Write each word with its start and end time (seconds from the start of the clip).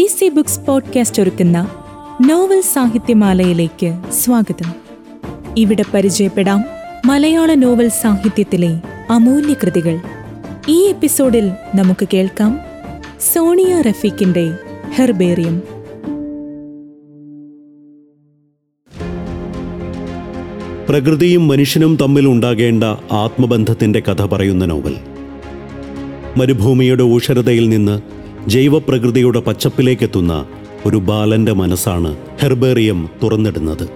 D 0.00 0.06
C 0.06 0.28
books 0.28 0.60
podcast 0.60 1.22
ഒരുക്കുന്ന 1.22 1.70
novel 2.26 2.60
സാഹിത്യമാലയിലേക്ക് 2.60 3.98
സ്വാഗതം. 4.12 4.74
ഇവിടെ 5.58 5.84
പരിചയപ്പെടാം 5.94 6.64
മലയാള 7.04 7.54
നോവൽ 7.54 7.88
സാഹിത്യത്തിലെ 7.88 8.80
അമൂല്യ 9.10 9.54
കൃതികൾ. 9.62 9.98
ഈ 10.68 10.86
എപ്പിസോഡിൽ 10.88 11.50
നമുക്ക് 11.74 12.08
കേൾക്കാം 12.14 12.60
സോണിയ 13.32 13.80
റഫീഖിന്റെ 13.80 14.56
ഹെർബേറിയം. 14.94 15.62
പ്രകൃതിയും 20.88 21.48
മനുഷ്യനും 21.48 21.96
തമ്മിൽ 21.96 22.26
ഉണ്ടാകേണ്ട 22.26 22.84
ആത്മബന്ധത്തിന്റെ 23.12 24.00
കഥ 24.00 24.26
പറയുന്ന 24.26 24.64
നോവൽ. 24.64 24.96
മരുഭൂമിയുടെ 26.36 27.02
ഊഷരതയിൽ 27.02 27.68
നിന്ന് 27.68 28.20
ജൈവപ്രകൃതിയുടെ 28.46 29.40
പച്ചപ്പിലേക്കെത്തുന്ന 29.40 30.46
ഒരു 30.86 30.96
ബാലന്റെ 30.96 31.52
മനസ്സാണ് 31.52 32.16
ഹെർബേറിയം 32.40 33.08
തുറന്നിടുന്നത്. 33.22 33.88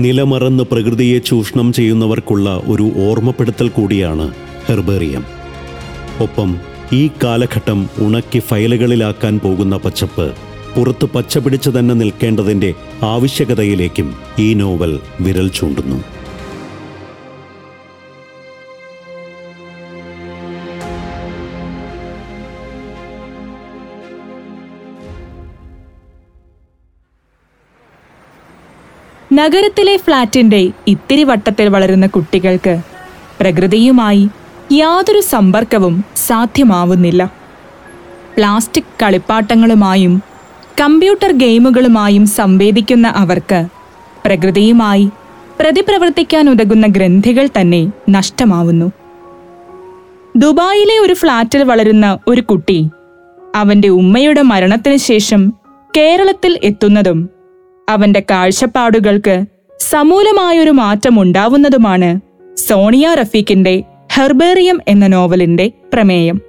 നിലമറന്ന് 0.00 0.64
പ്രകൃതിയെ 0.64 1.18
ചൂഷണം 1.18 1.72
ചെയ്യുന്നവർക്കുള്ള 1.72 2.62
ഒരു 2.66 2.90
ഓർമ്മപ്പെടുത്തൽ 2.96 3.68
കൂടിയാണ് 3.68 4.34
ഹെർബേറിയം. 4.66 5.24
ഒപ്പം 6.20 6.58
ഈ 6.92 7.10
കാലഘട്ടം 7.22 7.88
ഉണക്കി 7.98 8.38
ഫയലുകളിലാക്കാൻ 8.38 9.38
പോകുന്ന 9.38 9.76
പച്ചപ്പ് 9.76 10.32
പുറത്ത് 10.76 11.04
പച്ച 11.04 11.38
പിടിച്ചു 11.38 11.70
തന്നെ 11.70 11.94
നിൽക്കേണ്ടതിന്റെ 11.94 12.74
ആവശ്യകതയിലേക്കും 13.02 14.14
ഈ 14.38 14.54
നോവൽ 14.54 15.00
വിരൽ 15.20 15.48
ചൂണ്ടുന്നു. 15.48 16.17
നഗരത്തിലെ 29.38 29.96
ഫ്ളാറ്റിന്റെ 29.96 30.60
ഇത്തിരി 30.88 31.24
വട്ടത്തിൽ 31.24 31.68
വളരുന്ന 31.68 32.06
കുട്ടികൾക്ക് 32.06 32.74
പ്രകൃതിയുമായി 33.40 34.28
യാതൊരു 34.72 35.20
സമ്പർക്കവും 35.20 36.04
സാധ്യമാവുന്നില്ല. 36.26 37.22
പ്ലാസ്റ്റിക് 38.36 38.96
കളിപ്പാട്ടങ്ങളുമായും 39.02 40.14
കമ്പ്യൂട്ടർ 40.80 41.32
ഗെയിമുകളുമായും 41.32 42.26
സംവേദിക്കുന്ന 42.26 43.08
അവർക്ക് 43.08 43.60
പ്രകൃതിയുമായി 44.24 45.08
പ്രതിപ്രവർത്തിക്കാൻ 45.60 46.50
ഉതകുന്ന 46.50 46.86
ഗ്രന്ഥികൾ 46.86 47.48
തന്നെ 47.60 47.92
നഷ്ടമാവുന്നു. 48.08 48.88
ദുബായിലെ 50.36 50.98
ഒരു 50.98 51.14
ഫ്ളാറ്റിൽ 51.14 51.62
വളരുന്ന 51.62 52.18
ഒരു 52.26 52.40
കുട്ടി 52.40 52.90
അവന്റെ 53.54 53.88
ഉമ്മയുടെ 53.88 54.42
മരണത്തിന് 54.42 54.96
ശേഷം 54.96 55.52
കേരളത്തിൽ 55.96 56.58
എത്തുന്നതും 56.62 57.37
അവന്റെ 57.88 58.22
കാഴ്ചപ്പാടുകൾക്ക് 58.30 59.44
സമൂലമായൊരു 59.80 60.70
മാറ്റം 60.70 61.22
ഉണ്ടാവുന്നതുമാണ് 61.22 62.20
സോണിയ 62.56 63.14
റഫീഖിന്റെ 63.14 63.84
ഹെർബേറിയം 64.12 64.80
എന്ന 64.88 65.06
നോവലിന്റെ 65.06 65.72
പ്രമേയം. 65.92 66.40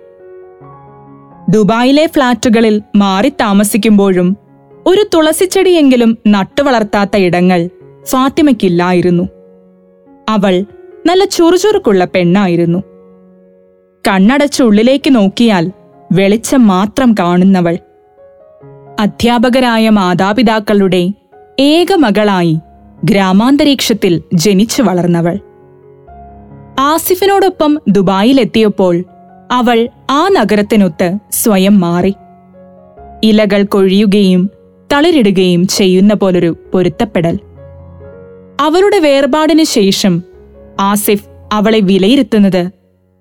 ദുബായിലെ 1.50 2.06
ഫ്ളാറ്റുകളിൽ 2.06 2.82
മാറി 2.96 3.30
താമസിക്കുമ്പോഴും 3.30 4.38
ഒരു 4.88 5.06
തുളസിച്ചെടിയെങ്കിലും 5.14 6.18
നട്ടുവളർത്താത്ത 6.28 7.18
ഇടങ്ങൾ 7.18 7.70
ഫാത്തിമയ്ക്കില്ലായിരുന്നു. 8.04 9.30
അവൾ 10.30 10.66
നല്ല 11.06 11.26
ചുറുചുറുക്കുള്ള 11.26 12.06
പെണ്ണായിരുന്നു. 12.06 12.84
കണ്ണടച്ചുള്ളിലേക്ക് 14.08 15.16
നോക്കിയാൽ 15.16 15.72
വെളിച്ചം 16.12 16.68
മാത്രം 16.68 17.16
കാണുന്നവൾ. 17.20 17.78
അധ്യാപകരായ 19.00 19.90
മാതാപിതാക്കളുടെ 19.90 21.10
ഏക 21.60 21.94
മകളായി 21.94 22.60
ഗ്രാമാന്തരീക്ഷത്തിൽ 23.04 24.22
ജനിച്ചു 24.34 24.82
വളർന്നവൾ. 24.82 25.40
ആസിഫിനോടൊപ്പം 26.80 27.80
ദുബായിലെത്തിയപ്പോൾ 27.90 29.04
അവൾ 29.52 29.90
ആ 30.12 30.28
നഗരത്തിനൊത്ത് 30.28 31.18
സ്വയം 31.32 31.80
മാറി. 31.80 32.14
ഇലകൾ 33.24 33.64
കൊഴിയുകയും 33.64 34.50
തളിരിടുകയും 34.94 35.68
ചെയ്യുന്ന 35.68 36.14
പോലൊരു 36.14 36.58
പൊരുത്തപ്പെടൽ. 36.74 37.40
അവളുടെ 38.62 39.00
വേർപാടിനു 39.00 39.64
ശേഷം 39.64 40.24
ആസിഫ് 40.80 41.28
അവളെ 41.54 41.80
വിലയിരുത്തുന്നത് 41.80 42.70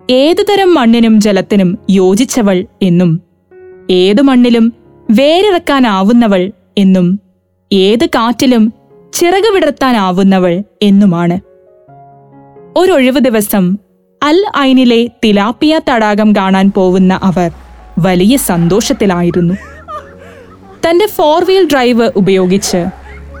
ഏതുതരം 0.09 0.73
മണ്ണിനും 0.73 1.21
ജലത്തിനും 1.21 1.77
യോജിച്ചവൾ 1.89 2.65
എന്നും 2.81 3.21
ഏതു 3.89 4.21
മണ്ണിലും 4.21 4.73
വേരിറക്കാനാവുന്നവൾ 5.11 6.51
എന്നും 6.77 7.28
ഏത് 7.73 8.05
കാറ്റിലും 8.05 8.73
ചിറക് 9.13 9.53
വിടർത്താനാവുന്നവൾ 9.53 10.63
എന്നുമാണ്. 10.81 11.39
ഒരൊഴിവ് 12.77 13.19
ദിവസം 13.19 13.77
അൽ 14.23 14.45
ഐനിലെ 14.57 15.07
തിലാപ്പിയ 15.23 15.81
തടാകം 15.89 16.35
കാണാൻ 16.35 16.71
പോവുന്ന 16.75 17.19
അവർ 17.23 17.51
വലിയ 17.99 18.37
സന്തോഷത്തിലായിരുന്നു. 18.37 19.53
തന്റെ 20.89 21.07
ഫോർ 21.07 21.43
വീൽ 21.43 21.67
ഡ്രൈവ് 21.71 22.11
ഉപയോഗിച്ച് 22.15 22.85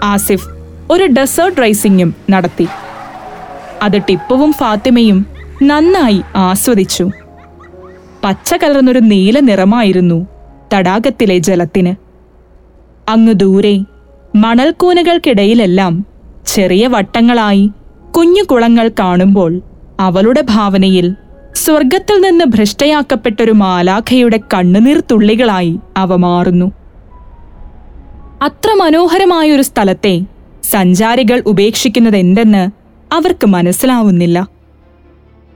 ആസിഫ് 0.03 0.49
ഒരു 0.91 1.03
ഡെസേർട്ട് 1.03 1.61
റൈസിംഗും 1.61 2.15
നടത്തി. 2.29 2.67
അത് 3.81 4.01
ടിപ്പുവും 4.09 4.53
ഫാത്തിമയും 4.53 5.25
നന്നായി 5.63 6.21
ആസ്വദിച്ചു. 6.35 7.09
പച്ച 8.23 8.53
കലർന്നൊരു 8.53 8.99
നീല 8.99 9.39
നിറമായിരുന്നു 9.39 10.27
തടാകത്തിലെ 10.73 11.37
ജലത്തിന്. 11.37 11.95
അങ്ങ് 13.09 13.33
ദൂരെ 13.33 13.79
മണൽക്കൂനകൾക്കിടയിലെല്ലാം 14.35 16.05
ചെറിയ 16.47 16.87
വട്ടങ്ങളായി 16.87 17.71
കുഞ്ഞു 18.17 18.43
കുളങ്ങൾ 18.43 18.91
കാണുമ്പോൾ 18.99 19.61
അവളുടെ 19.99 20.43
ഭാവനയിൽ 20.49 21.15
സ്വർഗത്തിൽ 21.55 22.21
നിന്ന് 22.21 22.45
ഭ്രഷ്ടയാക്കപ്പെട്ടൊരു 22.45 23.51
മാലാഖയുടെ 23.51 24.39
കണ്ണുനീർ 24.53 25.03
തുള്ളികളായി 25.11 25.79
അവ 25.97 26.15
മാറുന്നു. 26.15 26.71
അത്ര 28.41 28.73
മനോഹരമായൊരു 28.73 29.61
സ്ഥലത്തെ 29.61 30.21
സഞ്ചാരികൾ 30.63 31.43
ഉപേക്ഷിക്കുന്നത് 31.45 32.15
എന്തെന്ന് 32.15 32.69
അവർക്ക് 33.13 33.47
മനസ്സിലാവുന്നില്ല. 33.47 34.47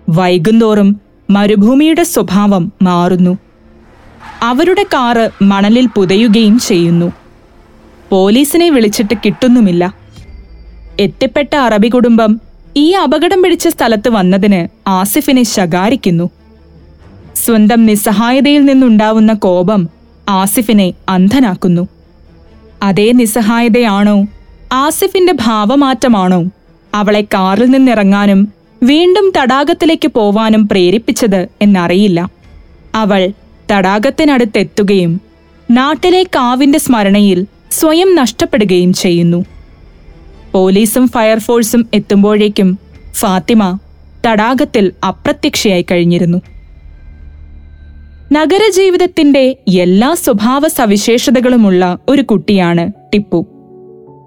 വൈകുന്തോറും 0.10 1.02
മരുഭൂമിയുടെ 1.30 2.04
സ്വഭാവം 2.04 2.74
മാറുന്നു. 2.82 3.38
അവരുടെ 4.42 4.84
കാറ് 4.84 5.30
മണലിൽ 5.42 5.88
പുതയുകയും 5.96 6.60
ചെയ്യുന്നു. 6.60 7.12
പോലീസിനെ 8.14 8.70
വിളിച്ചിട്ട് 8.70 9.14
കിട്ടുന്നുമില്ല. 9.26 9.96
എത്തിപ്പെട്ട 11.00 11.56
അറബി 11.56 11.88
കുടുംബം 11.88 12.42
ഈ 12.76 12.92
അപകടം 12.92 13.42
പിടിച്ച 13.42 13.68
സ്ഥലത്ത് 13.68 14.10
വന്നതിന് 14.10 14.90
ആസിഫിനെ 14.90 15.44
ശകാരിക്കുന്നു. 15.44 16.30
സ്വന്തം 17.36 17.86
നിസ്സഹായതയിൽ 17.86 18.66
നിന്നുണ്ടാവുന്ന 18.66 19.34
കോപം 19.34 19.90
ആസിഫിനെ 20.30 20.94
അന്ധനാക്കുന്നു. 21.10 21.88
അതേ 22.84 23.12
നിസ്സഹായതയാണോ 23.12 24.26
ആസിഫിന്റെ 24.74 25.34
ഭാവമാറ്റമാണോ 25.34 26.44
അവളെ 26.94 27.22
കാറിൽ 27.22 27.66
നിന്നിറങ്ങാനും 27.66 28.54
വീണ്ടും 28.84 29.32
തടാകത്തിലേക്ക് 29.38 30.08
പോവാനും 30.08 30.68
പ്രേരിപ്പിച്ചത് 30.68 31.48
എന്നറിയില്ല. 31.62 32.30
അവൾ 32.96 33.32
തടാകത്തിനടുത്തെത്തുകയും 33.72 35.22
നാട്ടിലെ 35.72 36.24
കാവിന്റെ 36.24 36.80
സ്മരണയിൽ 36.80 37.46
സ്വയം 37.74 38.16
നഷ്ടപ്പെടുകയും 38.16 38.94
ചെയ്യുന്നു. 38.94 39.46
പോലീസും 40.52 41.08
ഫയർഫോഴ്സും 41.08 41.90
എത്തുമ്പോഴേക്കും 41.94 42.80
ഫാത്തിമ 43.14 43.80
തടാകത്തിൽ 44.26 44.92
അപ്രത്യക്ഷയായി 45.08 45.86
കഴിഞ്ഞിരുന്നു. 45.92 46.38
നഗരജീവിതത്തിന്റെ 48.32 49.58
എല്ലാ 49.68 50.14
സ്വഭാവ 50.14 50.68
സവിശേഷതകളുമുള്ള 50.68 51.98
ഒരു 52.10 52.22
കുട്ടിയാണ് 52.22 52.92
ടിപ്പു. 53.14 53.48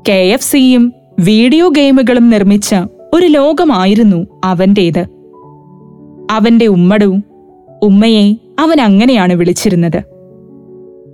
കെ 0.08 0.12
എഫ് 0.12 0.52
സിയും 0.52 0.92
വീഡിയോ 1.18 1.68
ഗെയിമുകളും 1.68 2.30
നിർമ്മിച്ച 2.30 2.74
ഒരു 3.14 3.26
ലോകമായിരുന്നു 3.26 4.26
അവന്റേത്. 4.44 5.06
അവന്റെ 6.30 6.66
ഉമ്മടു 6.66 7.16
ഉമ്മയെ 7.82 8.34
അവൻ 8.58 8.80
അങ്ങനെയാണ് 8.80 9.32
വിളിച്ചിരുന്നത്. 9.32 10.02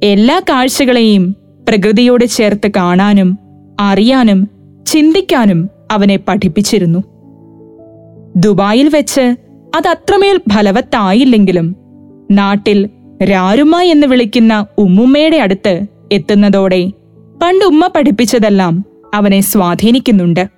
എല്ലാ 0.02 0.40
കാഴ്ചകളെയും 0.50 1.41
പ്രകൃതിയോട് 1.68 2.24
ചേർത്ത് 2.24 2.70
കാണാനും 2.76 3.38
അറിയാനും 3.80 4.48
ചിന്തിക്കാനും 4.86 5.70
അവനെ 5.90 6.16
പഠിപ്പിച്ചിരുന്നു. 6.28 7.04
ദുബായിൽ 8.36 8.88
വെച്ച് 8.88 9.36
അത് 9.76 9.88
അത്രമേൽ 9.88 10.40
ഫലവത്തായില്ലെങ്കിലും 10.52 11.76
നാട്ടിൽ 12.30 12.90
രാരുമ 13.22 13.80
എന്ന് 13.80 14.06
വിളിക്കുന്ന 14.06 14.66
ഉമ്മുമ്മയുടെ 14.78 15.36
അടുത്ത് 15.36 15.86
എത്തുന്നതോടെ 16.12 16.92
പണ്ട് 17.42 17.64
ഉമ്മ 17.64 17.86
പഠിപ്പിച്ചതെല്ലാം 17.86 18.84
അവനെ 19.14 19.40
സ്വാധീനിക്കുന്നുണ്ട്. 19.40 20.48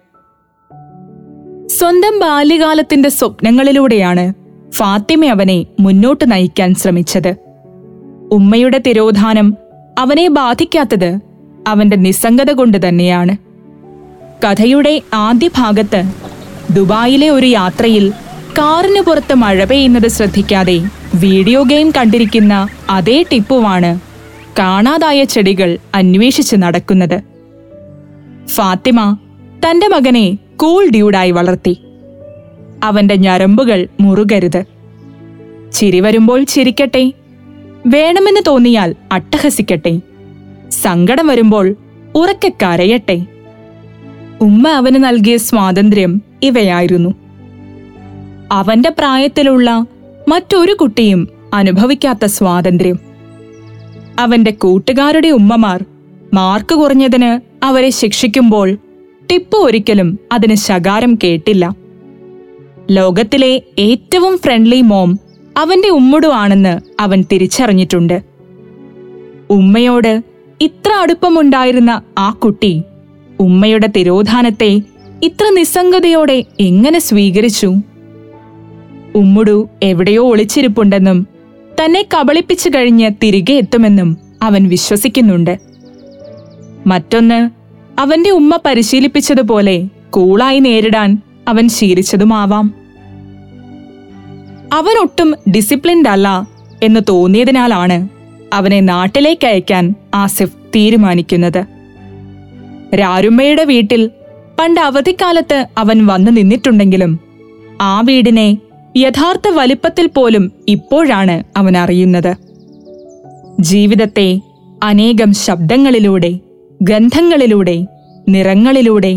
സ്വന്തം 1.67 2.19
ബാല്യകാലത്തിന്റെ 2.19 3.09
സ്വപ്നങ്ങളിലൂടെയാണ് 3.09 4.35
ഫാത്തിമ 4.71 5.25
അവനെ 5.25 5.67
മുന്നോട്ട് 5.81 6.33
നയിക്കാൻ 6.33 6.75
ശ്രമിച്ചത്. 6.75 7.37
ഉമ്മയുടെ 8.33 8.81
തിരോധാനം 8.87 9.55
അവനെ 9.99 10.29
ബാധിക്കാത്തത് 10.29 11.21
അവന്റെ 11.67 11.97
നിസ്സംഗത 11.97 12.53
കൊണ്ട് 12.53 12.89
തന്നെയാണ്. 12.89 13.37
കഥയുടെ 14.45 15.03
ആദ്യ 15.15 15.51
ഭാഗത്ത് 15.57 16.03
ദുബായിലെ 16.77 17.31
ഒരു 17.31 17.47
യാത്രയിൽ 17.47 18.11
കാറിന് 18.59 19.01
പുറത്ത് 19.01 19.35
മഴ 19.35 19.65
പെയ്യുന്നത് 19.65 20.09
ശ്രദ്ധിക്കാതെ 20.09 20.81
വീഡിയോ 21.15 21.63
ഗെയിം 21.63 21.93
കണ്ടിരിക്കുന്ന 21.97 22.69
അതേ 22.91 23.25
ടിപ്പുവാണ് 23.33 24.01
കാണാതായ 24.59 25.25
ചെടികൾ 25.25 25.79
അന്വേഷിച്ച് 25.95 26.57
നടക്കുന്നത്. 26.57 27.23
ഫാത്തിമ 28.47 29.17
തന്റെ 29.67 29.89
മകനെ 29.89 30.39
കൂൾ 30.57 30.89
ഡ്യൂഡായി 30.89 31.31
വളർത്തി. 31.31 31.79
അവന്റെ 32.83 33.15
ഞരമ്പുകൾ 33.15 33.89
മുറുകരുത്. 34.01 34.65
ചിരി 35.73 36.01
വരുമ്പോൾ 36.01 36.45
ചിരിക്കട്ടെ. 36.45 37.13
വേണമെന്ന് 37.87 38.41
തോന്നിയാൽ 38.47 38.95
അട്ടഹസിക്കട്ടെ. 39.13 40.01
സങ്കടം 40.71 41.27
വരുമ്പോൾ 41.27 41.75
ഉറക്കെ 42.15 42.53
കരയട്ടെ. 42.63 43.27
ഉമ്മ 44.41 44.69
അവന് 44.69 45.05
നൽകിയ 45.05 45.37
സ്വാതന്ത്ര്യം 45.37 46.23
ഇവയായിരുന്നു. 46.43 47.15
അവന്റെ 48.53 48.91
പ്രായത്തിലുള്ള 48.91 49.87
മറ്റൊരു 50.29 50.73
കുട്ടിയും 50.73 51.29
അനുഭവിക്കാത്ത 51.55 52.25
സ്വാതന്ത്ര്യം. 52.25 52.99
അവന്റെ 54.19 54.51
കൂട്ടുകാരുടെ 54.51 55.29
ഉമ്മമാർ 55.29 55.85
മാർക്ക് 56.35 56.75
കുറഞ്ഞതിന് 56.75 57.65
അവരെ 57.65 57.91
ശിക്ഷിക്കുമ്പോൾ 57.91 58.79
ടിപ്പു 59.31 59.59
ഒരിക്കലും 59.59 60.19
അതിന് 60.33 60.55
ശകാരം 60.55 61.19
കേട്ടില്ല. 61.25 61.75
ലോകത്തിലെ 62.91 63.63
ഏറ്റവും 63.79 64.39
ഫ്രണ്ട്ലി 64.39 64.81
മോം 64.81 65.19
അവന്റെ 65.57 65.89
ഉമ്മുടു 65.89 66.27
ആണെന്ന് 66.27 66.81
അവൻ 67.01 67.25
തിരിച്ചറിഞ്ഞിട്ടുണ്ട്. 67.33 68.23
ഉമ്മയോട് 69.51 70.23
ഇത്ര 70.61 70.93
അടുപ്പമുണ്ടായിരുന്ന 70.93 72.03
ആ 72.19 72.31
കുട്ടി 72.31 72.83
ഉമ്മയുടെ 73.41 73.89
തിരോധാനത്തെ 73.97 74.81
ഇത്ര 75.23 75.55
നിസ്സംഗതയോടെ 75.55 76.45
എങ്ങനെ 76.61 76.99
സ്വീകരിച്ചു? 76.99 77.75
ഉമ്മുടു 79.15 79.69
എവിടെയോ 79.83 80.29
ഒളിച്ചിരിപ്പുണ്ടെന്നും 80.29 81.27
തന്നെ 81.85 82.07
കബളിപ്പിച്ചു 82.15 82.69
കഴിഞ്ഞ് 82.69 83.11
തിരികെ 83.23 83.53
എത്തുമെന്നും 83.53 84.19
അവൻ 84.43 84.69
വിശ്വസിക്കുന്നുണ്ട്. 84.69 85.59
മറ്റൊന്ന് 86.87 87.51
അവന്റെ 88.01 88.31
ഉമ്മ 88.31 88.59
പരിശീലിപ്പിച്ചതുപോലെ 88.65 89.89
കൂളായി 90.11 90.59
നേരിടാൻ 90.59 91.19
അവൻ 91.49 91.69
ശീലിച്ചതുമാവാം. 91.69 92.84
അവൻ 94.75 95.03
ഒട്ടും 95.03 95.35
ഡിസിപ്ലിൻഡ് 95.51 96.09
അല്ല 96.09 96.49
എന്ന് 96.83 97.01
തോന്നിയതിനാലാണ് 97.09 98.09
അവനെ 98.53 98.81
നാട്ടിലേക്ക് 98.81 99.47
അയക്കാൻ 99.47 99.95
ആസിഫ് 100.15 100.57
തീരുമാനിക്കുന്നത്. 100.75 101.65
രാരുമ്മയുടെ 102.95 103.65
വീട്ടിൽ 103.65 104.11
പണ്ട് 104.59 104.81
അവധിക്കാലത്ത് 104.81 105.67
അവൻ 105.79 106.07
വന്നു 106.07 106.31
നിന്നിട്ടുണ്ടെങ്കിലും 106.31 107.21
ആ 107.81 108.01
വീടിനെ 108.01 108.59
യഥാർത്ഥ 108.97 109.49
വലിപ്പത്തിൽ 109.49 110.07
പോലും 110.07 110.53
ഇപ്പോഴാണ് 110.69 111.45
അവൻ 111.57 111.77
അറിയുന്നത്. 111.77 112.37
ജീവിതത്തെ 113.61 114.41
അനേകം 114.83 115.33
ശബ്ദങ്ങളിലൂടെ 115.33 116.33
ഗന്ധങ്ങളിലൂടെ 116.83 117.87
നിറങ്ങളിലൂടെ 118.29 119.13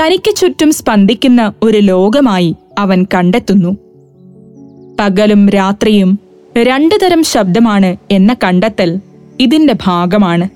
തനിക്ക് 0.00 0.36
ചുറ്റും 0.36 0.72
സ്പന്ദിക്കുന്ന 0.72 1.52
ഒരു 1.62 1.78
ലോകമായി 1.78 2.56
അവൻ 2.78 3.06
കണ്ടെത്തുന്നു. 3.14 3.85
പകലും 5.00 5.48
രാത്രിയും 5.48 6.18
രണ്ടു 6.62 6.94
തരം 7.02 7.22
ശബ്ദമാണ് 7.22 7.96
എന്ന 8.10 8.36
കണ്ടെത്തൽ 8.44 9.00
ഇതിന്റെ 9.40 9.74
ഭാഗമാണ്. 9.84 10.48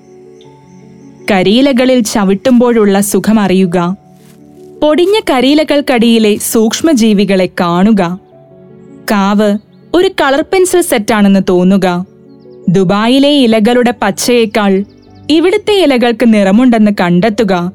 കരിയിലകളിൽ 1.31 2.01
ചവിട്ടുമ്പോഴുള്ള 2.01 3.01
സുഖമറിയുക. 3.01 3.97
പൊടിഞ്ഞ 4.83 5.21
കരിയിലകൾക്കടിയിലെ 5.31 6.37
സൂക്ഷ്മജീവികളെ 6.37 7.49
കാണുക. 7.61 8.21
കാവ് 9.11 9.59
ഒരു 9.95 10.11
കളർ 10.21 10.45
പെൻസിൽ 10.53 10.81
സെറ്റാണെന്ന് 10.81 11.41
തോന്നുക. 11.49 12.07
ദുബായിലെ 12.69 13.29
ഇലകളുടെ 13.29 13.95
പച്ചയേക്കാൾ 14.03 14.85
ഇവിടുത്തെ 15.31 15.73
ഇലകൾക്ക് 15.73 16.35
നിറമുണ്ടെന്ന് 16.35 16.91
കണ്ടെത്തുക. 17.01 17.73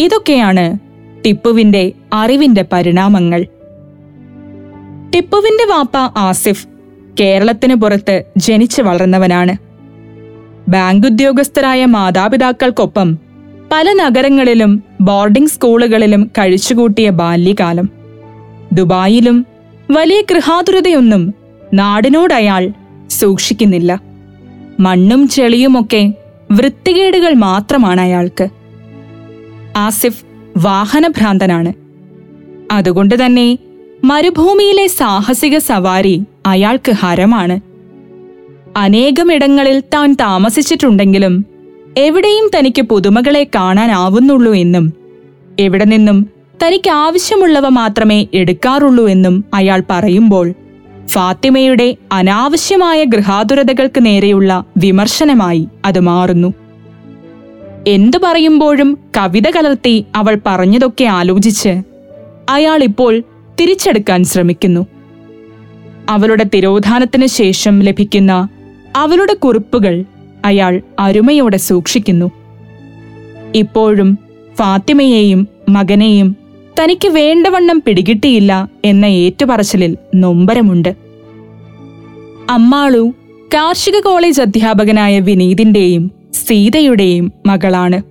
ഇതൊക്കെയാണ് 0.00 0.78
ടിപ്പുവിന്റെ 1.26 1.92
അറിവിന്റെ 2.12 2.64
പരിണാമങ്ങൾ. 2.72 3.46
ടിപ്പുവിന്റെ 5.14 5.64
വാപ്പ 5.64 5.96
ആസിഫ് 6.18 6.66
കേരളത്തിന് 7.20 7.74
പുറത്ത് 7.74 8.22
ജനിച്ചു 8.36 8.82
വളർന്നവനാണ്. 8.82 9.56
ബാങ്ക് 10.70 11.06
ഉദ്യോഗസ്ഥരായ 11.06 11.84
മാതാപിതാക്കൾക്കൊപ്പം 11.84 13.18
പല 13.72 13.92
നഗരങ്ങളിലും 13.92 14.82
ബോർഡിംഗ് 15.00 15.48
സ്കൂളുകളിലും 15.48 16.30
കഴിച്ചുകൂട്ടിയ 16.38 17.10
ബാല്യകാലം. 17.10 17.88
ദുബായിലും 18.72 19.46
വലിയ 19.90 20.20
ഗൃഹാതുരതയൊന്നും 20.20 21.34
നാടിനോടയാൾ 21.74 22.72
സൂക്ഷിക്കുന്നില്ല. 23.10 24.00
മണ്ണും 24.80 25.28
ചെളിയുമൊക്കെ 25.28 26.14
വൃത്തികേടുകൾ 26.50 27.34
മാത്രമാണ് 27.34 28.00
അയാൾക്ക്. 28.00 28.48
ആസിഫ് 29.76 30.24
വാഹനഭ്രാന്തനാണ്. 30.56 31.72
അതുകൊണ്ട് 32.72 33.26
തന്നെ 33.26 33.58
മരുഭൂമിയിലെ 34.04 34.86
സാഹസിക 34.86 35.58
സവാരി 35.58 36.22
അയാൾക്ക് 36.46 36.92
ഹരമാണ്. 36.92 37.60
അനേകമിടങ്ങളിൽ 38.76 39.80
താൻ 39.80 40.12
താമസിച്ചിട്ടുണ്ടെങ്കിലും 40.14 41.46
എവിടെയും 41.96 42.50
തനിക്ക് 42.58 42.82
പുതുമകളെ 42.82 43.46
കാണാനാവുന്നുള്ളൂ 43.54 44.54
എന്നും 44.54 44.92
എവിടെ 45.58 45.84
നിന്നും 45.84 46.26
തനിക്ക് 46.66 46.90
ആവശ്യമുള്ളവ 46.90 47.68
മാത്രമേ 47.68 48.26
എടുക്കാറുള്ളൂ 48.34 49.08
എന്നും 49.08 49.44
അയാൾ 49.54 49.82
പറയുമ്പോൾ 49.90 50.54
ഫാത്തിമയുടെ 51.08 51.96
അനാവശ്യമായ 52.12 53.04
ഗൃഹാതുരതകൾക്ക് 53.04 54.06
നേരെയുള്ള 54.06 54.64
വിമർശനമായി 54.76 55.68
അത് 55.84 56.00
മാറുന്നു. 56.00 56.54
എന്തു 57.86 58.18
പറയുമ്പോഴും 58.24 58.98
കവിത 59.16 59.50
കലർത്തി 59.50 60.04
അവൾ 60.14 60.38
പറഞ്ഞതൊക്കെ 60.46 61.04
ആലോചിച്ച് 61.04 61.82
അയാൾ 62.48 62.82
ഇപ്പോൾ 62.82 63.22
തിരിച്ചെടുക്കാൻ 63.60 64.24
ശ്രമിക്കുന്നു. 64.24 64.86
അവളുടെ 66.08 66.46
തിരോധാനത്തിന് 66.54 67.26
ശേഷം 67.26 67.80
ലഭിക്കുന്ന 67.80 68.48
അവളുടെ 68.96 69.34
കുറിപ്പുകൾ 69.34 70.04
അയാൾ 70.44 70.82
അരുമയോടെ 70.98 71.56
സൂക്ഷിക്കുന്നു. 71.56 72.30
ഇപ്പോഴും 73.54 74.18
ഫാത്തിമയെയും 74.58 75.48
മകനെയും 75.68 76.36
തനിക്ക് 76.82 77.08
വേണ്ടവണ്ണം 77.08 77.82
പിടികിട്ടിയില്ല 77.86 78.68
എന്ന 78.84 79.06
ഏറ്റുപറച്ചിലിൽ 79.06 79.96
നൊമ്പരമുണ്ട്. 80.14 80.96
അമ്മാളു 82.50 83.12
കാർഷിക 83.54 84.00
കോളേജ് 84.00 84.42
അധ്യാപകനായ 84.42 85.20
വിനീതിന്റെയും 85.20 86.10
സീതയുടെയും 86.32 87.32
മകളാണ്. 87.46 88.02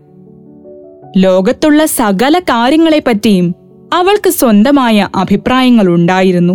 ലോകത്തുള്ള 1.18 1.86
സകല 1.86 2.40
കാര്യങ്ങളെപ്പറ്റിയും 2.40 3.56
അവൾക്ക് 3.94 4.30
സ്വന്തമായ 4.30 5.10
അഭിപ്രായങ്ങളുണ്ടായിരുന്നു. 5.16 6.54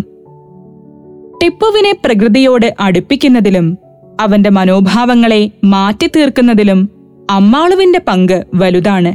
ടിപ്പുവിനെ 1.43 1.93
പ്രകൃതിയോട് 2.05 2.75
അടുപ്പിക്കുന്നതിലും 2.81 3.79
അവന്റെ 4.21 4.51
മനോഭാവങ്ങളെ 4.51 5.51
മാറ്റിത്തീർക്കുന്നതിലും 5.65 6.91
അമ്മാളുവിന്റെ 7.31 8.01
പങ്ക് 8.09 8.45
വലുതാണ്. 8.55 9.15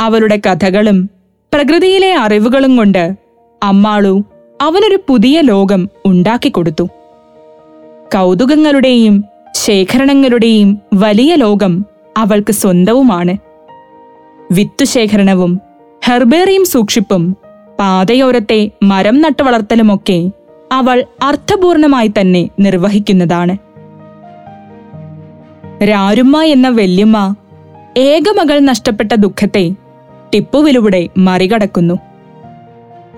അവരുടെ 0.00 0.40
കഥകളും 0.46 1.10
പ്രകൃതിയിലെ 1.54 2.14
അറിവുകളും 2.14 2.76
കൊണ്ട് 2.76 3.16
അമ്മാളു 3.62 4.24
അവനൊരു 4.62 4.98
പുതിയ 5.08 5.40
ലോകം 5.40 5.88
ഉണ്ടാക്കിക്കൊടുത്തു. 6.06 6.84
കൗതുകങ്ങളുടെയും 8.14 9.24
ശേഖരണങ്ങളുടെയും 9.54 10.78
വലിയ 10.94 11.34
ലോകം 11.34 11.84
അവൾക്ക് 12.18 12.52
സ്വന്തവുമാണ്. 12.52 13.36
വിത്തുശേഖരണവും 14.52 15.60
ഹെർബേറിയം 16.06 16.64
സൂക്ഷിപ്പും 16.64 17.36
പാതയോരത്തെ 17.78 18.70
മരം 18.82 19.22
നട്ടുവളർത്തലുമൊക്കെ 19.22 20.30
അവൾ 20.72 21.04
അർത്ഥപൂർണമായി 21.22 22.12
തന്നെ 22.20 22.48
നിർവഹിക്കുന്നതാണ്. 22.60 23.56
രാരുമ്മ 25.84 26.42
എന്ന 26.42 26.68
വല്യമ്മ 26.68 27.34
ഏകമകൾ 27.96 28.58
നഷ്ടപ്പെട്ട 28.58 29.12
ദുഃഖത്തെ 29.12 29.70
ടിപ്പുവിലൂടെ 30.34 31.08
മറികടക്കുന്നു. 31.18 31.94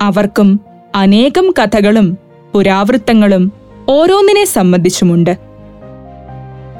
അവർക്കും 0.02 0.60
അനേകം 0.94 1.54
കഥകളും 1.58 2.18
പുരാവൃത്തങ്ങളും 2.52 3.52
ഓരോന്നിനെ 3.88 4.44
സംബന്ധിച്ചുമുണ്ട്. 4.44 5.36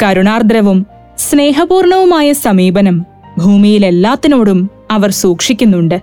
കരുണാർദ്രവും 0.03 0.87
സ്നേഹപൂർണവുമായ 1.19 2.33
സമീപനം 2.33 3.07
ഭൂമിയിലെല്ലാത്തിനോടും 3.39 4.75
അവർ 4.90 5.11
സൂക്ഷിക്കുന്നുണ്ട്. 5.11 6.02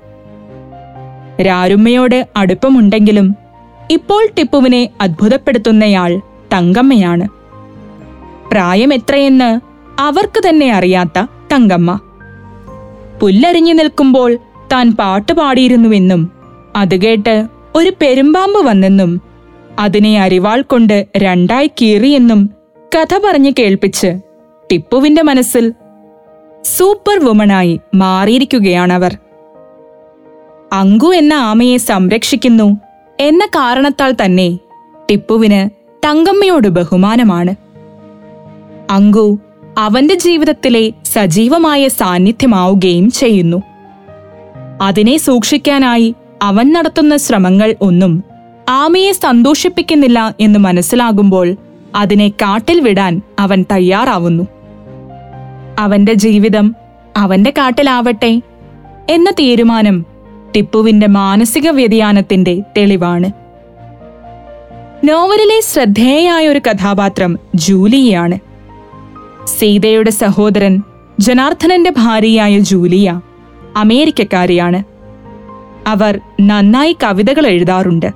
രാരുമ്മയോട് 1.41 2.27
അടുപ്പമുണ്ടെങ്കിലും 2.37 3.35
ഇപ്പോൾ 3.91 4.27
ടിപ്പുവിനെ 4.37 4.89
അത്ഭുതപ്പെടുത്തുന്നയാൾ 5.01 6.21
തങ്കമ്മയാണ്. 6.53 7.27
പ്രായം 8.51 8.93
എത്രയെന്ന് 8.93 9.61
അവർക്ക് 10.01 10.49
തന്നെ 10.49 10.71
അറിയാത്ത 10.71 11.25
തങ്കമ്മ. 11.53 11.99
പുല്ലരിഞ്ഞു 13.21 13.73
നിൽക്കുമ്പോൾ 13.73 14.37
താൻ 14.71 14.91
പാട്ട് 14.91 15.33
പാടിയിരുന്നുവെന്നും 15.33 16.31
അത് 16.75 17.01
കേട്ട് 17.01 17.47
ഒരു 17.75 17.91
പെരുമ്പാമ്പ് 18.01 18.59
വന്നെന്നും 18.59 19.21
അതിനെ 19.79 20.21
അരിവാൾ 20.21 20.61
കൊണ്ട് 20.61 21.07
രണ്ടായി 21.17 21.71
കീറിയെന്നും 21.81 22.49
കഥ 22.95 23.17
പറഞ്ഞു 23.25 23.51
കേൾപ്പിച്ച് 23.59 24.19
ടിപ്പുവിന്റെ 24.71 25.21
മനസ്സിൽ 25.21 25.73
സൂപ്പർ 26.65 27.25
വുമണായി 27.25 27.79
മാറിയിരിക്കുകയാണവർ. 27.95 29.17
അങ്കു 30.73 31.07
എന്ന 31.07 31.33
ആമയെ 31.33 31.77
സംരക്ഷിക്കുന്നു. 31.77 32.77
എന്ന 33.19 33.45
കാരണത്താൽ 33.45 34.15
തന്നെ 34.25 34.59
ടിപ്പുവിന് 35.09 35.69
തങ്കമ്മയോട് 36.05 36.67
ബഹുമാനമാണ്. 36.67 37.55
അങ്കു 38.89 39.39
അവന്റെ 39.77 40.15
ജീവിതത്തിലെ 40.15 40.91
സജീവമായ 41.13 41.87
സാന്നിധ്യമാവുകയും 41.87 43.11
ചെയ്യുന്നു. 43.11 43.63
അതിനെ 44.81 45.17
സൂക്ഷിക്കാനായി 45.17 46.15
അവൻ 46.41 46.73
നടത്തുന്ന 46.73 47.17
ശ്രമങ്ങൾ 47.17 47.75
ഒന്നും 47.81 48.23
ആമയെ 48.69 49.11
സന്തോഷിപ്പിക്കുന്നില്ല 49.11 50.35
എന്ന് 50.39 50.59
മനസ്സിലാകുമ്പോൾ 50.59 51.55
അതിനെ 51.95 52.29
കാട്ടിൽ 52.29 52.79
വിടാൻ 52.79 53.21
അവൻ 53.39 53.65
തയ്യാറാവുന്നു. 53.71 54.47
അവന്റെ 55.79 56.13
ജീവിതം 56.13 56.75
അവന്റെ 57.17 57.49
കാട്ടിലാവട്ടെ 57.49 58.41
എന്ന 59.09 59.31
തീരുമാനം 59.31 60.05
ടിപ്പുവിന്റെ 60.55 61.07
മാനസിക 61.07 61.69
വ്യതിയാനത്തിന്റെ 61.69 62.61
തെളിവാണ്. 62.77 63.31
നോവലിലെ 65.03 65.61
ശ്രദ്ധേയായ 65.61 66.47
ഒരു 66.47 66.59
കഥാപാത്രം 66.59 67.39
ജൂലിയാണ് 67.55 68.39
സീതയുടെ 69.47 70.09
സഹോദരൻ 70.09 70.81
ജനാർദ്ദനന്റെ 71.19 71.91
ഭാര്യയായ 71.97 72.59
ജൂലിയ 72.59 73.21
അമേരിക്കക്കാരിയാണ്. 73.77 74.83
അവർ 75.87 76.19
നന്നായി 76.41 76.97
കവിതകൾ 77.03 77.47
എഴുതാറുണ്ട്. 77.47 78.11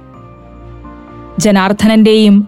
ജനാർദ്ദനന്റെയും 1.39 2.47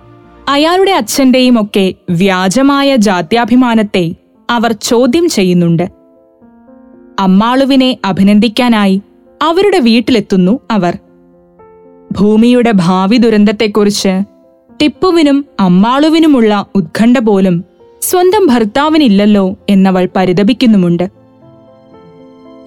അയാളുടെ 0.50 0.92
അച്ഛന്റെയും 0.92 1.62
ഒക്കെ 1.62 1.94
വ്യാജമായ 2.10 2.96
ജാത്യാഭിമാനത്തെ 2.96 4.16
അവർ 4.50 4.72
ചോദ്യം 4.72 5.30
ചെയ്യുന്നുണ്ട്. 5.30 5.90
അമ്മാളുവിനെ 7.20 7.98
അഭിനന്ദിക്കാനായി 8.06 9.02
അവരുടെ 9.42 9.80
വീട്ടിലെത്തുന്നു 9.80 10.60
അവർ. 10.72 10.98
ഭൂമിയുടെ 12.12 12.72
ഭാവി 12.76 13.18
ദുരന്തത്തെക്കുറിച്ച് 13.18 14.22
ടിപ്പുവിനും 14.82 15.46
അമ്മാളുവിനുമുള്ള 15.60 16.66
ഉത്കണ്ഠ 16.76 17.18
പോലും 17.18 17.64
സ്വന്തം 18.02 18.48
ഭർത്താവിനില്ലല്ലോ 18.48 19.56
എന്നവൾ 19.70 20.10
പരിതപിക്കുന്നുമുണ്ട്. 20.16 21.10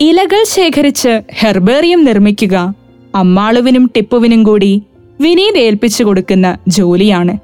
ഇലകൾ 0.01 0.45
ശേഖരിച്ച് 0.49 1.21
ഹെർബേറിയം 1.35 2.05
നിർമ്മിക്കുക 2.05 2.75
അമ്മാളുവിനും 3.15 3.91
ടിപ്പുവിനും 3.97 4.43
കൂടി 4.43 4.83
വിനീത് 5.21 5.59
ഏൽപ്പിച്ചു 5.59 6.05
കൊടുക്കുന്ന 6.05 6.59
ജോലിയാണ്. 6.69 7.39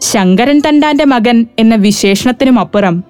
ശങ്കരൻ 0.00 0.60
തണ്ടാന്റെ 0.60 1.04
മകൻ 1.04 1.46
എന്ന 1.58 1.74
വിശേഷണത്തിനുമപ്പുറം 1.74 3.09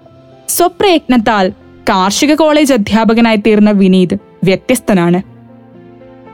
സ്വപ്രയത്നത്താൽ 0.51 1.51
കാർഷിക 1.89 2.35
കോളേജ് 2.35 2.73
അധ്യാപകനായി 2.73 3.37
തീർന്ന 3.37 3.71
വിനീത് 3.71 4.15
വ്യത്യസ്തനാണ്. 4.45 5.23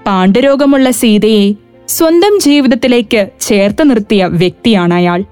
പാണ്ഡുരോഗമുള്ള 0.07 0.91
സീതയെ 0.91 1.53
സ്വന്തം 1.89 2.41
ജീവിതത്തിലേക്ക് 2.41 3.31
ചേർത്ത് 3.41 3.91
നിർത്തിയ 3.91 4.25
വ്യക്തിയാണ് 4.25 4.95
അയാൾ 4.95 5.25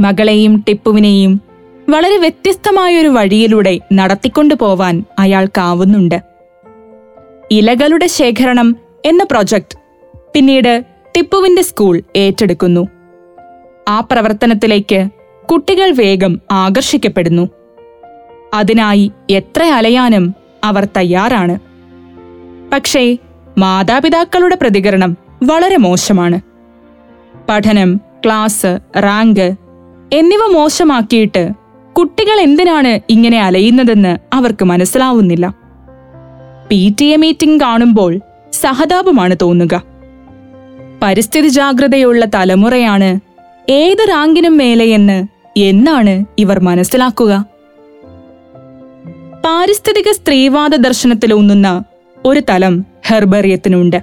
മകളെയും 0.00 0.64
ടിപ്പുവിനെയും 0.68 1.40
വളരെ 1.88 2.16
വ്യത്യസ്തമായൊരു 2.16 3.08
വഴിയിലൂടെ 3.08 3.80
നടത്തിക്കൊണ്ടു 3.92 4.54
പോവാൻ 4.54 5.04
അയാൾക്കാവുന്നുണ്ട്. 5.18 6.22
ഇലകളുടെ 7.50 8.06
ശേഖരണം 8.06 8.76
എന്ന 9.04 9.24
പ്രൊജക്ട് 9.30 9.78
പിന്നീട് 10.34 10.84
ടിപ്പുവിന്റെ 11.16 11.62
സ്കൂൾ 11.62 12.02
ഏറ്റെടുക്കുന്നു. 12.16 12.88
ആ 13.88 14.00
പ്രവർത്തനത്തിലേക്ക് 14.00 15.08
കുട്ടികൾ 15.50 15.90
വേഗം 15.90 16.40
ആകർഷിക്കപ്പെടുന്നു. 16.50 17.48
അതിനായി 18.54 19.12
എത്ര 19.30 19.62
അലയാനും 19.62 20.34
അവർ 20.64 20.88
തയ്യാറാണ്. 20.96 21.58
പക്ഷേ 22.70 23.16
മാതാപിതാക്കളുടെ 23.58 24.54
പ്രതികരണം 24.54 25.16
വളരെ 25.42 25.76
മോശമാണ്. 25.76 26.40
പഠനം 27.48 28.00
ക്ലാസ് 28.24 28.78
റാങ്ക് 28.98 29.54
എന്നിവ 30.12 30.52
മോശമാക്കിയിട്ട് 30.52 31.50
കുട്ടികൾ 31.98 32.40
എന്തിനാണ് 32.40 33.00
ഇങ്ങനെ 33.10 33.42
അലയുന്നതെന്ന് 33.42 34.18
അവർക്ക് 34.32 34.64
മനസ്സിലാവുന്നില്ല. 34.64 35.54
പി 36.68 36.94
ടി 37.00 37.04
എ 37.04 37.16
മീറ്റിംഗ് 37.16 37.60
കാണുമ്പോൾ 37.60 38.20
സഹതാപമാണ് 38.52 39.36
തോന്നുക. 39.42 39.82
പരിസ്ഥിതി 41.02 41.48
ജാഗ്രതയുള്ള 41.48 42.24
തലമുറയാണ് 42.24 43.20
ഏത് 43.68 44.08
റാങ്കിനും 44.08 44.56
മേലെയെന്ന് 44.56 45.33
എന്നാണ് 45.56 46.24
ഇവർ 46.38 46.60
മനസ്സിലാക്കുക. 46.60 47.46
പാരിസ്ഥിതിക 49.44 50.12
സ്ത്രീവാദ 50.12 50.74
ദർശനത്തിലൂന്നുന്ന 50.74 51.84
ഒരു 52.26 52.42
തലം 52.50 52.84
ഹെർബറിയത്തിനുണ്ട്. 53.06 54.02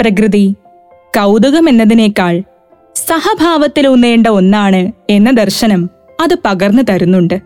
പ്രകൃതി 0.00 0.54
കൗതുകം 1.16 1.68
എന്നതിനേക്കാൾ 1.68 2.42
സഹഭാവത്തിലൂന്നേണ്ട 2.94 4.26
ഒന്നാണ് 4.26 4.92
എന്ന 5.10 5.30
ദർശനം 5.30 5.90
അത് 6.20 6.34
പകർന്നു 6.44 6.82
തരുന്നുണ്ട്. 6.82 7.42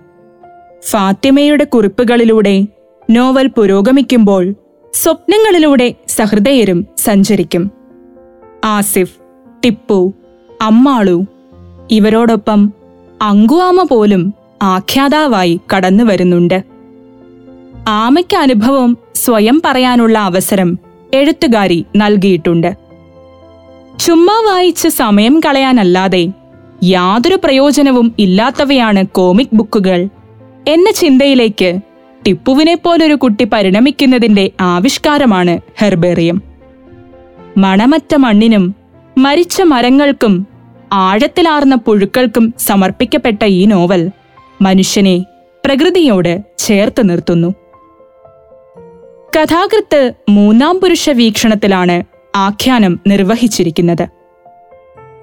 ഫാത്തിമയുടെ 0.82 1.64
കുറിപ്പുകളിലൂടെ 1.64 2.66
നോവൽ 3.10 3.46
പുരോഗമിക്കുമ്പോൾ 3.46 4.54
സ്വപ്നങ്ങളിലൂടെ 4.94 5.94
സഹൃദയരും 6.08 6.86
സഞ്ചരിക്കും. 6.98 7.70
ആസിഫ് 8.64 9.16
ടിപ്പു 9.64 10.14
അമ്മാളു 10.62 11.24
ഇവരോടൊപ്പം 11.90 12.72
അങ്കുവാമ 13.24 13.82
പോലും 13.82 14.34
ആഖ്യാതാവായി 14.62 15.60
കടന്നു 15.76 16.04
വരുന്നുണ്ട്. 16.04 16.64
ആമയ്ക്ക് 17.88 18.36
അനുഭവം 18.36 18.98
സ്വയം 19.14 19.62
പറയാനുള്ള 19.64 20.18
അവസരം 20.18 20.78
എഴുത്തുകാരി 21.14 21.84
നൽകിയിട്ടുണ്ട്. 21.96 22.76
ചുമ്മാ 24.00 24.42
വായിച്ച് 24.46 24.88
സമയം 24.88 25.40
കളയാനല്ലാതെ 25.46 26.28
യാതൊരു 26.84 27.38
പ്രയോജനവും 27.44 28.14
ഇല്ലാത്തവയാണ് 28.18 29.06
കോമിക് 29.06 29.54
ബുക്കുകൾ 29.54 30.08
എന്ന 30.68 30.90
ചിന്തയിലേക്ക് 30.90 31.78
ടിപ്പുവിനെ 32.26 32.74
പോലൊരു 32.74 33.14
കുട്ടി 33.14 33.44
പരിണമിക്കുന്നതിന്റെ 33.44 34.50
ആവിഷ്കാരമാണ് 34.60 35.60
ഹെർബേറിയം. 35.78 36.42
മണമറ്റ 37.56 38.14
മണ്ണിനും 38.14 38.74
മരിച്ച 39.18 39.62
മരങ്ങൾക്കും 39.62 40.53
ആഴത്തിലാർന്ന 40.94 41.74
പുഴുക്കൾക്കും 41.74 42.54
സമർപ്പിക്കപ്പെട്ട 42.58 43.44
ഈ 43.44 43.64
നോവൽ 43.64 44.10
മനുഷ്യനെ 44.62 45.24
പ്രകൃതിയോട് 45.64 46.42
ചേർത്ത് 46.58 47.08
നിർത്തുന്നു. 47.08 47.54
കഥാകൃത്ത് 49.36 50.12
മൂന്നാം 50.28 50.80
പുരുഷ 50.80 51.10
വീക്ഷണത്തിലാണ് 51.10 52.04
ആഖ്യാനം 52.36 53.00
നിർവഹിച്ചിരിക്കുന്നത്. 53.06 54.08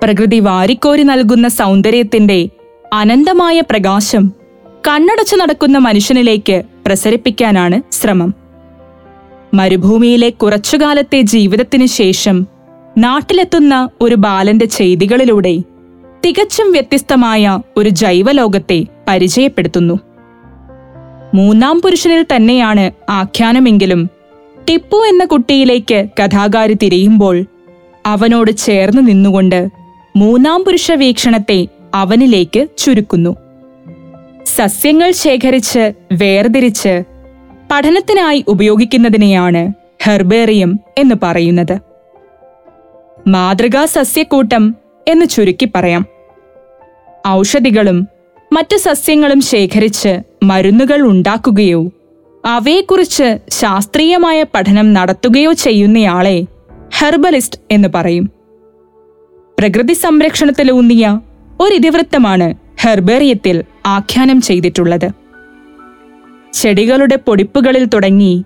പ്രകൃതി 0.03 0.39
വാരിക്കോരി 0.39 1.03
നൽകുന്ന 1.03 1.47
സൗന്ദര്യത്തിന്റെ 1.47 2.49
അനന്തമായ 2.93 3.59
പ്രകാശം 3.59 4.31
കണ്ണടച്ചു 4.87 5.35
നടക്കുന്ന 5.35 5.77
മനുഷ്യനിലേക്ക് 5.77 6.63
പ്രസരിപ്പിക്കാനാണ് 6.85 7.81
ശ്രമം. 7.91 8.33
മരുഭൂമിയിലെ 9.53 10.29
കുറച്ചുകാലത്തെ 10.29 11.21
ജീവിതത്തിനു 11.21 11.85
ശേഷം 11.85 12.47
നാട്ടിലെത്തുന്ന 12.97 13.89
ഒരു 14.01 14.15
ബാലന്റെ 14.15 14.65
ചെയ്തികളിലൂടെ 14.65 15.57
തികച്ചും 16.25 16.71
വ്യത്യസ്തമായ 16.71 17.59
ഒരു 17.77 17.89
ജൈവലോകത്തെ 17.89 18.85
പരിചയപ്പെടുത്തുന്നു. 19.07 19.99
മൂന്നാം 21.33 21.81
പുരുഷനിൽ 21.81 22.25
തന്നെയാണ് 22.35 22.91
ആഖ്യാനമെങ്കിലും 23.09 24.09
ടിപ്പു 24.69 24.97
എന്ന 24.97 25.25
കുട്ടിയിലേക്ക് 25.25 26.05
കഥാകാരി 26.23 26.73
തിരിയുമ്പോൾ 26.73 27.45
അവനോട് 28.05 28.51
ചേർന്ന് 28.51 29.07
നിന്നുകൊണ്ട് 29.07 29.67
മൂന്നാം 30.15 30.63
പുരുഷ 30.63 30.91
വീക്ഷണത്തെ 30.91 31.67
അവനിലേക്ക് 31.93 32.67
ചുരുക്കുന്നു. 32.77 33.35
സസ്യങ്ങൾ 34.45 35.11
ശേഖരിച്ച് 35.11 35.93
വേർതിരിച്ച് 36.13 37.03
പഠനത്തിനായി 37.71 38.45
ഉപയോഗിക്കുന്നതിനെയാണ് 38.47 39.73
ഹെർബേറിയം 40.03 40.79
എന്ന് 40.97 41.15
പറയുന്നത്. 41.23 41.90
മാതൃകാ 43.27 43.85
സസ്യക്കൂട്ടം 43.85 44.75
എന്ന് 45.07 45.25
ചുരുക്കി 45.25 45.67
പറയാം. 45.75 46.05
ഔഷധികളും 47.27 48.07
മറ്റു 48.53 48.77
സസ്യങ്ങളും 48.77 49.41
ശേഖരിച്ച് 49.41 50.19
മരുന്നുകൾ 50.43 51.01
ഉണ്ടാക്കുകയോ 51.01 51.91
അവയെക്കുറിച്ച് 52.45 53.37
ശാസ്ത്രീയമായ 53.49 54.43
പഠനം 54.43 54.93
നടത്തുകയോ 54.93 55.53
ചെയ്യുന്നയാളെ 55.53 56.45
ഹെർബലിസ്റ്റ് 56.93 57.59
എന്ന് 57.71 57.87
പറയും. 57.95 58.31
പ്രകൃതി 59.59 59.93
സംരക്ഷണത്തിലൂന്നിയ 59.93 61.19
ഒരിതിവൃത്തമാണ് 61.61 62.53
ഹെർബേറിയത്തിൽ 62.81 63.63
ആഖ്യാനം 63.85 64.41
ചെയ്തിട്ടുള്ളത്. 64.41 65.09
ചെടികളുടെ 66.53 67.15
പൊടിപ്പുകളിൽ 67.15 67.85
തുടങ്ങി 67.85 68.43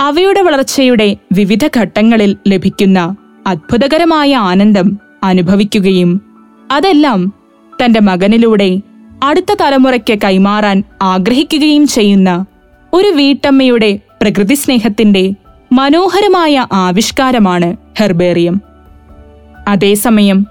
അവയുടെ 0.00 0.42
വളർച്ചയുടെ 0.42 1.16
വിവിധ 1.32 1.66
ഘട്ടങ്ങളിൽ 1.76 2.36
ലഭിക്കുന്ന 2.48 3.16
അത്ഭുതകരമായ 3.46 4.34
ആനന്ദം 4.34 5.00
അനുഭവിക്കുകയും 5.24 6.22
അതെല്ലാം 6.70 7.32
തന്റെ 7.84 8.00
മകനിലൂടെ 8.00 8.80
അടുത്ത 9.22 9.54
തലമുറയ്ക്ക് 9.60 10.18
കൈമാറാൻ 10.24 10.82
ആഗ്രഹിക്കുകയും 11.02 11.86
ചെയ്യുന്ന 11.86 12.46
ഒരു 12.92 13.08
വീട്ടമ്മയുടെ 13.08 14.00
പ്രകൃതി 14.22 14.54
സ്നേഹത്തിന്റെ 14.54 15.34
മനോഹരമായ 15.72 16.66
ആവിഷ്കാരമാണ് 16.72 17.76
ഹെർബേറിയം. 17.98 18.60
അതേസമയം 19.68 20.46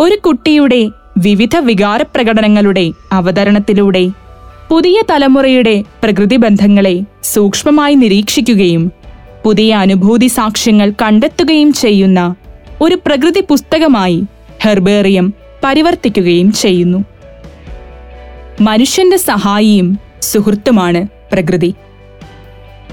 ഒരു 0.00 0.16
കുട്ടിയുടെ 0.26 0.90
വിവിധ 1.18 1.56
വികാരപ്രകടനങ്ങളുടെ 1.56 2.92
അവതരണത്തിലൂടെ 3.12 4.10
പുതിയ 4.68 5.02
തലമുറയുടെ 5.10 5.84
പ്രകൃതി 6.02 6.36
ബന്ധങ്ങളെ 6.36 7.02
സൂക്ഷ്മമായി 7.22 7.94
നിരീക്ഷിക്കുകയും 7.94 8.92
പുതിയ 9.48 9.74
അനുഭൂതി 9.74 10.26
സാക്ഷ്യങ്ങൾ 10.26 10.92
കണ്ടെത്തുകയും 11.02 11.72
ചെയ്യുന്ന 11.72 12.34
ഒരു 12.82 12.94
പ്രകൃതി 13.06 13.40
പുസ്തകമായി 13.40 14.24
ഹെർബേറിയം 14.62 15.32
പരിവർത്തിക്കുകയും 15.64 16.52
ചെയ്യുന്നു. 16.52 17.04
മനുഷ്യന്റെ 18.60 19.16
സഹായിയും 19.16 19.98
സുഹൃത്തുമാണ് 20.22 21.08
പ്രകൃതി. 21.32 21.74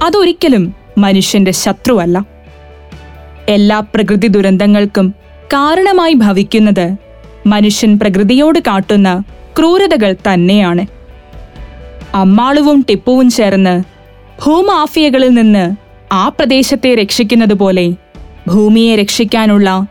അതൊരിക്കലും 0.03 0.75
മനുഷ്യന്റെ 0.97 1.51
ശത്രുവല്ല. 1.51 2.25
എല്ലാ 3.49 3.79
പ്രകൃതി 3.79 4.27
ദുരന്തങ്ങൾക്കും 4.27 5.15
കാരണമായി 5.53 6.13
ഭവിക്കുന്നത് 6.13 6.95
മനുഷ്യൻ 7.47 7.99
പ്രകൃതിയോട് 7.99 8.59
കാട്ടുന്ന 8.59 9.23
ക്രൂരതകൾ 9.59 10.15
തന്നെയാണ്. 10.33 10.85
അമ്മാളുവും 12.15 12.85
ടിപ്പുവും 12.89 13.29
ചേർന്ന് 13.29 13.83
ഭൂമാഫിയകളിൽ 14.45 15.29
നിന്ന് 15.29 15.84
ആ 16.15 16.29
പ്രദേശത്തെ 16.29 16.95
രക്ഷിക്കുന്നത് 16.95 17.53
പോലെ 17.53 17.93
ഭൂമിയെ 18.47 18.95
രക്ഷിക്കാനുള്ള 18.95 19.87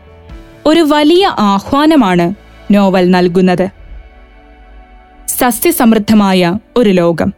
ഒരു 0.65 0.79
വലിയ 0.79 1.25
ആഹ്വാനമാണ് 1.27 2.33
നോവൽ 2.71 3.09
നൽകുന്നത്. 3.09 3.67
സസ്യസമൃദ്ധമായ 5.27 6.59
ഒരു 6.77 6.89
ലോകം. 6.89 7.33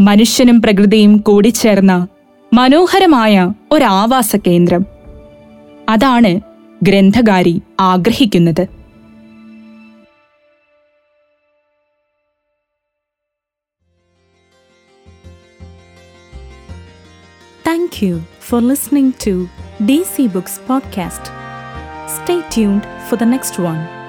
മനുഷ്യനും 0.00 0.62
പ്രകൃതിയും 0.62 1.16
കൂടിച്ചേർന്ന 1.16 2.08
മനോഹരമായ 2.52 3.52
ഒരു 3.72 3.84
ആവാസ 3.84 4.36
കേന്ദ്രം. 4.36 4.86
അതാണ് 5.88 6.40
ഗ്രന്ഥകാരി 6.82 7.62
ആഗ്രഹിക്കുന്നത്. 7.80 8.81
Thank 17.64 18.02
you 18.02 18.20
for 18.40 18.60
listening 18.60 19.12
to 19.24 19.48
DC 19.78 20.32
Books 20.32 20.58
Podcast. 20.58 21.30
Stay 22.08 22.42
tuned 22.50 22.84
for 23.08 23.16
the 23.16 23.24
next 23.24 23.58
one. 23.58 24.01